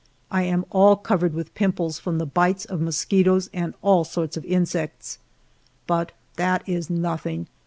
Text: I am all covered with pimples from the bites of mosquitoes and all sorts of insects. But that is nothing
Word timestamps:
I 0.31 0.41
am 0.41 0.65
all 0.71 0.95
covered 0.95 1.35
with 1.35 1.53
pimples 1.53 1.99
from 1.99 2.17
the 2.17 2.25
bites 2.25 2.65
of 2.65 2.81
mosquitoes 2.81 3.51
and 3.53 3.75
all 3.83 4.03
sorts 4.03 4.35
of 4.35 4.43
insects. 4.45 5.19
But 5.85 6.11
that 6.37 6.67
is 6.67 6.89
nothing 6.89 7.45